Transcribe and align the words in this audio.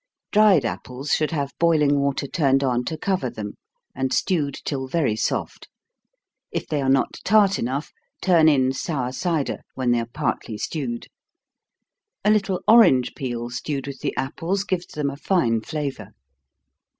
Dried 0.31 0.65
apples 0.65 1.11
should 1.13 1.29
have 1.29 1.53
boiling 1.59 1.99
water 1.99 2.25
turned 2.25 2.63
on 2.63 2.83
to 2.85 2.97
cover 2.97 3.29
them, 3.29 3.53
and 3.93 4.11
stewed 4.11 4.55
till 4.65 4.87
very 4.87 5.15
soft. 5.15 5.67
If 6.49 6.65
they 6.67 6.81
are 6.81 6.89
not 6.89 7.19
tart 7.23 7.59
enough, 7.59 7.91
turn 8.19 8.49
in 8.49 8.73
sour 8.73 9.11
cider, 9.11 9.59
when 9.75 9.91
they 9.91 9.99
are 9.99 10.09
partly 10.11 10.57
stewed. 10.57 11.05
A 12.25 12.31
little 12.31 12.61
orange 12.67 13.13
peel 13.13 13.51
stewed 13.51 13.85
with 13.85 13.99
the 13.99 14.17
apples, 14.17 14.63
gives 14.63 14.87
them 14.87 15.11
a 15.11 15.17
fine 15.17 15.61
flavor. 15.61 16.09